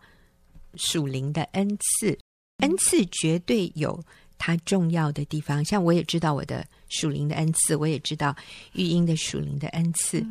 [0.75, 2.17] 属灵的恩赐。
[2.57, 4.01] 恩赐绝对有
[4.37, 8.35] 它重要的地方，像我也知道我的属灵的恩赐，我也知道
[8.73, 10.25] 育婴的属灵的恩赐。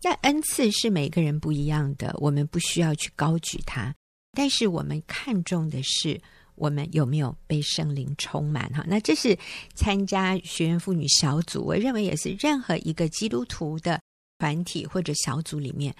[0.00, 3.92] 但恩赐是每个人不一样的，我们不需要去高举它。
[4.32, 6.20] 但是我们看重的是
[6.58, 8.84] 我们有没有被圣灵充满哈。
[8.86, 9.36] 那这是
[9.74, 14.00] 参加学员妇女小组，我认为也是任何一个基督徒的
[14.38, 15.94] 团体或者小组里面，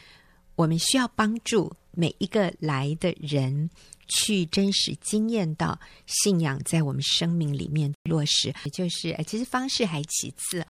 [0.54, 3.70] 我们需要帮助每一个来的人
[4.08, 8.52] 去真实经验到信仰在我们生命里面落实。
[8.64, 10.66] 也就是其实方式还其次，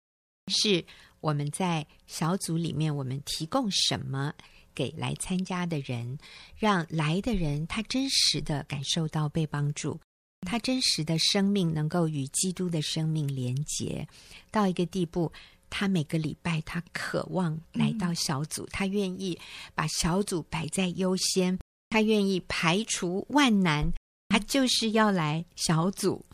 [0.47, 0.83] 是。
[1.23, 4.33] 我们在小组里面，我们提供什么
[4.73, 6.17] 给来参加的人，
[6.57, 9.99] 让来的人他真实的感受到被帮助，
[10.41, 14.07] 他真实的生命能够与基督的生命连结。
[14.51, 15.31] 到一个地步，
[15.69, 19.39] 他每个礼拜他渴望来到小组，他愿意
[19.73, 21.57] 把小组摆在优先，
[21.89, 23.91] 他愿意排除万难，
[24.33, 26.25] 他就是要来小组。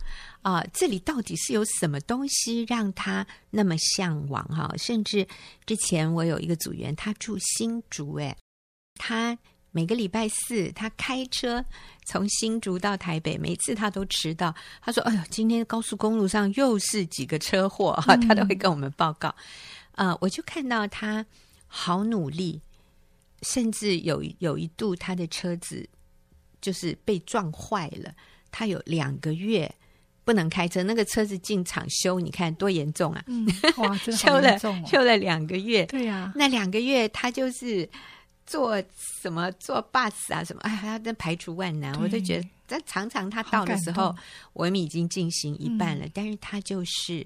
[0.42, 4.74] 啊、呃，这里到底是有什么东西让他那么向往哈？
[4.78, 5.28] 甚至
[5.66, 8.34] 之前我有一个组员，他住新竹，诶，
[8.96, 9.38] 他
[9.72, 11.66] 每个礼拜四他开车
[12.06, 14.56] 从新竹到台北，每次他都迟到。
[14.82, 19.36] 他说：“哎呦，今天高速公路上又是几个车祸哈。”他都会跟我们报告。
[20.22, 21.26] 我就看到他
[21.68, 22.62] 好努力，
[23.42, 25.90] 甚至有有一度他的车子
[26.62, 28.14] 就是被撞坏了，
[28.52, 29.72] 他有两个月。
[30.26, 33.24] 不能开车，那个车子进厂修，你看多严重啊！
[33.26, 35.84] 嗯，哇， 真的好修了修了两个月。
[35.88, 37.90] 对呀，啊，那两个月他就是
[38.46, 38.80] 坐
[39.24, 42.48] 什么坐 bus 啊什么，哎，他真排除万难，我都觉得。
[42.68, 44.16] 但常常他到的时候，
[44.54, 47.26] 我们已经进行一半了，嗯，但是他就是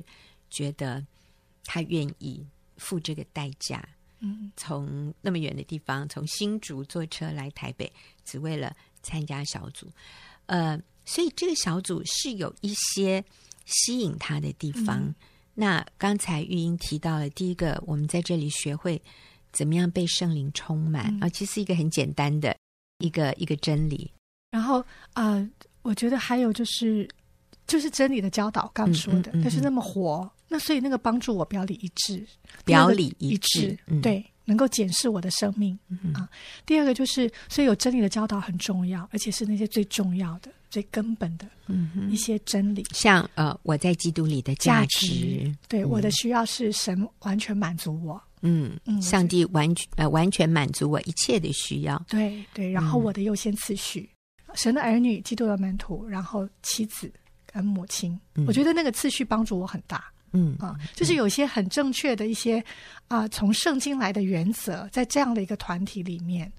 [0.49, 1.05] 觉得
[1.65, 2.41] 他愿意
[2.77, 3.85] 付这个代价，
[4.21, 7.91] 嗯，从那么远的地方，从新竹坐车来台北，
[8.23, 9.87] 只为了参加小组，
[10.47, 10.81] 呃。
[11.05, 13.21] 所以这个小组是有一些
[13.65, 15.01] 吸引他的地方。
[15.01, 15.15] 嗯、
[15.53, 19.01] 那刚才玉英提到了第一个，我们在这里学会
[19.51, 22.55] 怎么样被圣灵充满啊，嗯、其实一个很简单的
[22.99, 24.09] 一个一个真理。
[24.49, 25.45] 然后呃，
[25.81, 27.05] 我觉得还有就是
[27.67, 32.25] 就是真理的教导，刚说的，但、嗯嗯嗯、是那么活，那所以那个帮助我表里一致，
[32.63, 34.25] 表里一致，嗯、对。
[34.45, 36.29] 能够检视我的生命、嗯、啊。
[36.65, 41.47] 第二个就是，所以有真理的教导很重要，而且是那些最重要的、最根本的
[42.09, 42.81] 一些真理。
[42.81, 48.21] 嗯、像呃，我在基督里的价值，价值对、嗯、我的需要是神完全满足我。
[48.41, 51.97] 嗯嗯，上帝完全呃完全满足我一切的需要。
[52.09, 54.09] 对对，然后我的优先次序，
[54.47, 57.09] 嗯、神的儿女、基督的门徒，然后妻子
[57.45, 60.11] 跟母亲，嗯、我觉得那个次序帮助我很大。
[60.33, 62.59] 嗯啊，就是有些很正确的一些
[63.07, 66.51] 啊、呃，从圣经来的原则，在这样的一个团体里面，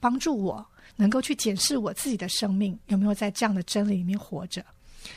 [0.00, 4.64] 帮助我能够去检视我自己的生命有没有在这样的真理里面活着。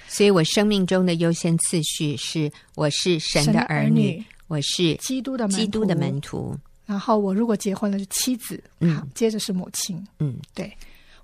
[0.08, 6.58] 所以我生命中的优先次序是：我是神的儿女，儿女我是基督的基督的门徒。
[6.86, 10.72] 然后我如果结婚了是妻子，嗯，接着是母亲，嗯，对，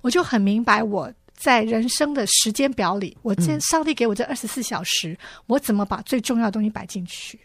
[0.01, 1.11] 我就很明白我。
[1.39, 7.39] 在人生的时间表里，我这上帝给我这二十四小时，嗯、我怎么把最重要的东西摆进去？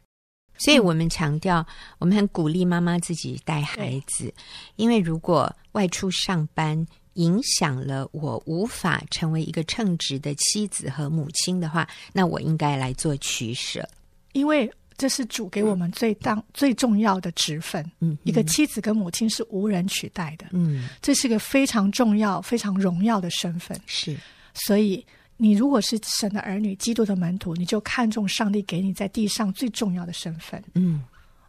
[0.58, 1.66] 所以我们强调，嗯、
[2.00, 4.34] 我们很鼓励妈妈自己带孩子，
[4.74, 13.88] 因为如果外出上班影响了我无法成为一个称职的妻子和母亲的话，那我应该来做取舍，
[14.32, 14.68] 因为。
[14.96, 17.82] 这是主给我们最当、嗯、最重要的职分。
[18.00, 20.46] 嗯，嗯，一个妻子跟母亲是无人取代的。
[20.52, 23.78] 嗯，这是个非常重要、非常荣耀的身份。
[23.86, 24.16] 是，
[24.54, 25.04] 所以
[25.36, 30.62] 你如果是神的儿女、基督的门徒，你就看重上帝给你在地上最重要的身份。
[30.74, 31.02] 嗯，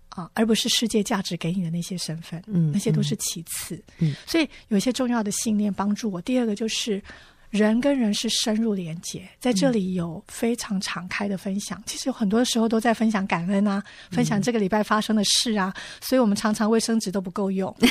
[0.10, 2.44] 啊，而不是世界价值给你的那些身份。
[2.48, 3.82] 嗯，那些都是其次。
[4.00, 6.22] 嗯，所以有一些重要的信念帮助我。
[6.22, 7.02] 第二个就是。
[7.56, 11.80] 人跟人是深入连接，在这里有非常敞开的分享。
[11.80, 13.82] 嗯、其实有很多时候都在分享感恩啊，
[14.12, 17.74] 分享这个礼拜发生的事啊，嗯、所以我们常常卫生纸都不够用。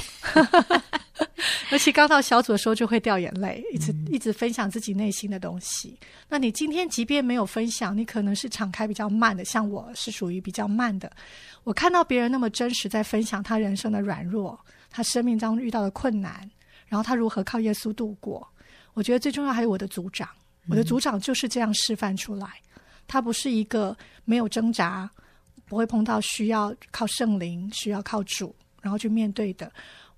[1.71, 5.99] 尤其刚到小组的时候就会掉眼泪，一直一直分享自己内心的东西。
[6.29, 11.11] 那你今天即便没有分享，你可能是敞开比较慢的，像我是属于比较慢的。
[11.65, 14.59] 我看到别人那么真实在分享他人生的软弱，
[14.91, 16.49] 他生命中遇到的困难，
[16.87, 18.47] 然后他如何靠耶稣度过。
[18.95, 20.29] 我觉得最重要还有我的组长，
[20.69, 22.49] 我的组长就是这样示范出来。
[23.07, 25.11] 他不是一个没有挣扎，
[25.67, 29.71] 不会碰到需要靠圣灵、需要靠主，然后去面对的。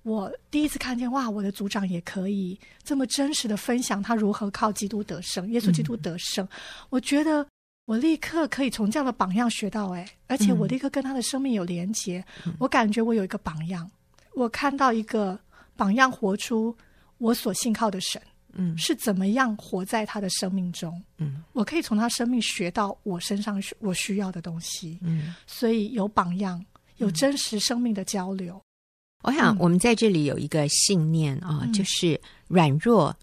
[0.03, 6.45] 我第一次看见，哇，我的组长也可以这么真实的分享他如何靠基督得胜，耶稣基督得胜。
[6.45, 6.49] 嗯、
[6.89, 7.45] 我觉得
[7.83, 12.23] 我立刻可以从这样的榜样学到，哎，而且我立刻跟他的生命有连接。
[12.45, 13.89] 嗯、我感觉我有一个榜样，
[14.33, 15.37] 我看到一个
[15.75, 16.73] 榜样活出
[17.17, 18.21] 我所信靠的神，
[18.57, 26.63] 嗯，是怎么样活在他的生命中，嗯，我可以从他生命学到我身上我需要的东西，嗯，所以有榜样，
[26.97, 28.55] 有真实生命的交流。
[28.55, 28.61] 嗯
[29.23, 33.13] 我想，我们在这里有一个信念啊，嗯、就是软弱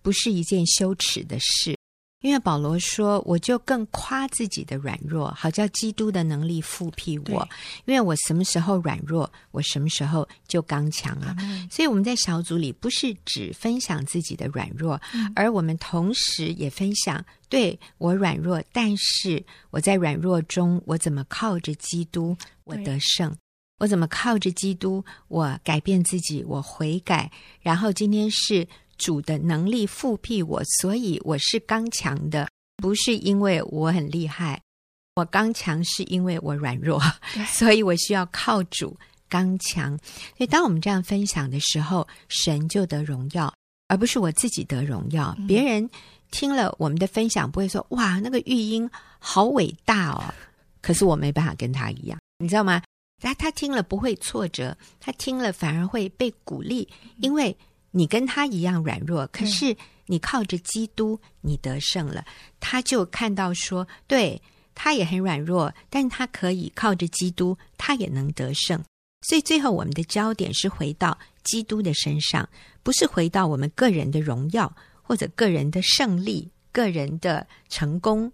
[0.00, 1.76] 不是一件羞耻的事，
[2.20, 7.48] 因为保罗说：“我就更夸自己的软弱，好叫基督的能力复辟我。
[7.86, 11.34] 因为我什么时候软弱，我什么时候就刚强了。
[11.40, 23.34] 嗯、所以我们在小组里不是只分享自己的软弱，嗯、而我们同时也分享对我软弱，但是我在软弱中，我怎么靠着基督，我得胜。”
[23.80, 28.68] 我怎么靠着基督，我改变自己，我悔改，然后今天是
[29.00, 34.60] 主的能力复辟我，所以我是刚强的，不是因为我很厉害，
[35.16, 37.00] 我刚强是因为我软弱，
[37.50, 38.94] 所以我需要靠主
[39.28, 39.96] 刚强。
[40.36, 43.52] 所以当我们这样分享的时候，神就得荣耀，
[43.88, 45.34] 而不是我自己得荣耀。
[45.38, 45.88] 嗯、别人
[46.30, 48.88] 听了我们的分享，不会说哇，那个玉英
[49.18, 50.22] 好伟大哦，
[50.82, 52.82] 可是我没办法跟他一样，你知道吗？
[53.22, 56.88] 他他听了不会挫折，他听了反而会被鼓励，
[57.18, 57.54] 因为
[57.92, 59.76] 你跟他一样软弱，可是
[60.06, 62.24] 你靠着基督，你得胜了。
[62.58, 64.40] 他就看到说，对，
[64.74, 68.82] 他也很软弱，但他可以靠着基督，他也能得胜。
[69.22, 72.48] 所以最后我们的焦点是回到基督的身上，
[72.82, 78.32] 不是回到我们个人的荣耀或者个人的胜利、个人的成功。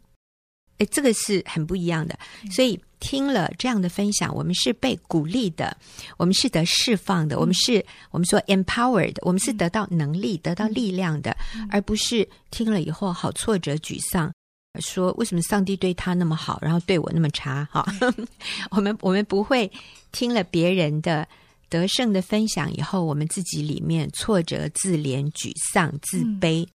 [0.78, 2.18] 诶，这个是很不一样的，
[2.50, 2.80] 所以。
[2.98, 5.76] 听了这样的分享，我们是被鼓励的，
[6.16, 14.32] 我们是得释放的，嗯、我们是我们说 empowered，我们是得到能力、嗯、得到力量的，嗯、而不是听了以后好挫折、沮丧，
[14.80, 17.68] 说为什么上帝对他那么好，然后对我那么差？
[17.70, 18.26] 哈、嗯，
[18.70, 19.70] 我们我们不会
[20.10, 21.28] 听了别人的
[21.68, 26.64] 得胜的分享以后，我们自己里面挫折、自怜、沮丧、自卑。
[26.64, 26.68] 嗯、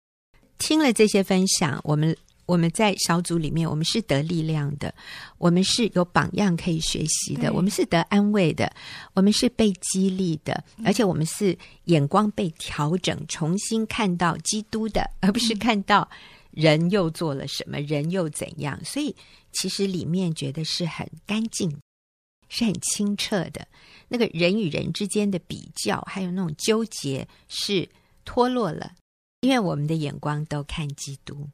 [0.59, 2.15] 听了这些分享，我们。
[2.51, 4.93] 我们在小组里面，我们是得力量的，
[5.39, 8.73] 我们是有榜样可以学习的，我们是得安慰的，
[9.15, 16.11] 我们是被激励的，而且我们是眼光被调整，重新看到基督的，而不是看到
[16.51, 18.77] 人又做了什么，人又怎样。
[18.85, 19.15] 所以
[19.53, 21.73] 其实里面觉得是很干净，
[22.49, 23.65] 是很清澈的。
[24.09, 27.89] 那个人与人之间的比较，还有那种纠结，是
[28.25, 28.91] 脱落了，
[29.43, 31.49] 因为我们的眼光都看基督。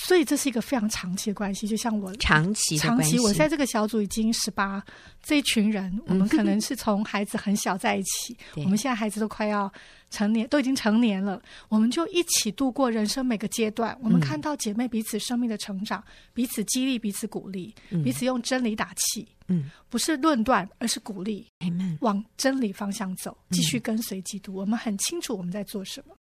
[0.00, 4.82] 所以这是一个非常长期的关系，就像我长期长期，我在这个小组已经十八，
[5.22, 9.70] 这一群人，我们可能是从孩子很小在一起，嗯、我们现在孩子都快要
[10.08, 13.98] 成年，都已经成年了，我们就一起度过人生每个阶段。
[14.00, 24.54] 我们看到姐妹彼此生命的成长，嗯、彼此激励，彼此鼓励，嗯、彼此用真理打气，嗯，不是论断，而是鼓励，嗯、往真理方向走，继续跟随基督。
[24.54, 26.14] 嗯、我们很清楚我们在做什么。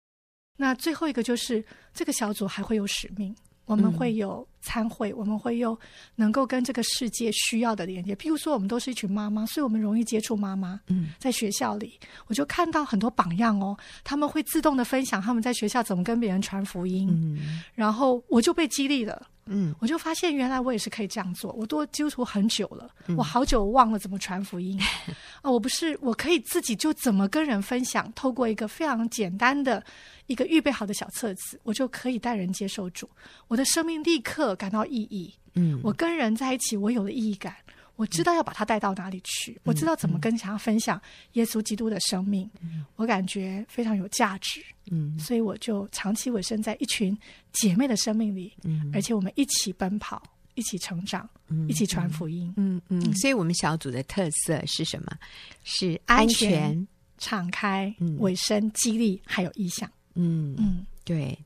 [0.56, 3.34] 那最后一个就是这个小组还会有使命。
[3.64, 5.78] 我们会有参会，嗯、我们会有
[6.16, 8.14] 能够跟这个世界需要的连接。
[8.14, 10.80] 譬如说，我们都是一群妈妈，所以我们容易接触妈妈。
[10.88, 19.28] 嗯，在学校里，我就看到很多榜样哦，他们会自动的分享他们在学校怎么跟别人传福音，嗯、然后我就被激励了。
[19.46, 21.52] 嗯，我就发现原来我也是可以这样做。
[21.52, 24.80] 我都基督徒很久了，嗯、我好久忘了怎么传福音
[25.42, 25.52] 啊、哦！
[25.52, 29.84] 我不是，我可以自己就怎么跟人分享，透过一个非常简单的
[30.26, 33.08] 一个预备好的小册子，我就可以带人接受主。
[33.48, 35.32] 我的生命立刻感到意义。
[35.54, 37.54] 嗯，我跟人在一起，我有了意义感。
[37.96, 41.00] 我知道要把他带到哪里去，嗯、我知道怎么跟他分享
[41.34, 44.60] 耶稣基督的生命，嗯、我感觉非常有价值。
[44.90, 47.16] 嗯，所以我就长期委身在一群
[47.52, 50.20] 姐妹的生命里，嗯，而且我们一起奔跑，
[50.56, 52.52] 一起成长，嗯、一起传福音。
[52.56, 52.82] 嗯
[53.14, 55.16] 所以我们小组的特色是什么？
[55.62, 59.88] 是安全、安全敞开、委身、激励，还有异象。
[60.14, 60.54] 嗯。
[60.58, 61.38] 嗯，对，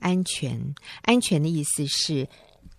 [0.00, 2.28] 安全，安全的意思是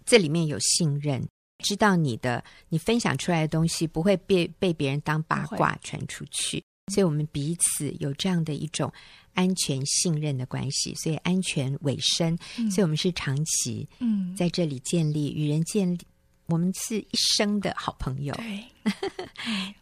[0.06, 1.26] 这里面有信任。
[1.60, 6.62] 知道你的，你分享出来的东西不会被被别人当八卦传出去，
[6.92, 8.92] 所以我们彼此有这样的一种
[9.34, 12.70] 安全信任的关系，所以安全尾声，嗯。
[12.70, 16.00] 所以我们是长期嗯，在这里建立与人建立，
[16.48, 18.34] 我们是一生的好朋友。
[18.36, 18.64] 对，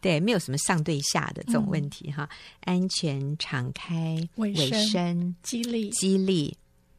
[0.00, 2.28] 对，没有什么上对下的这种问题哈。
[2.60, 6.56] 安全、敞开、委委身身、激励、激励，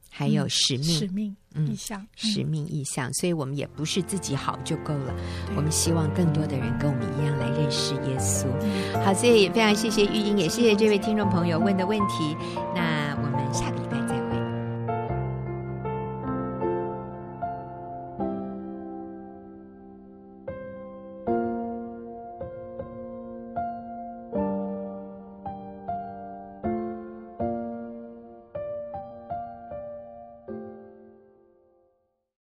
[0.09, 3.11] 还有使命、使命、嗯意向、使命意向。
[3.15, 5.15] 所以我们也不是自己好就够了，
[5.55, 8.45] 我们希望更多的人跟我们一样来认识耶稣。
[8.61, 12.35] 嗯好，所以也非常谢谢玉英，也谢谢这位听众朋友问的问题。
[12.75, 13.15] 那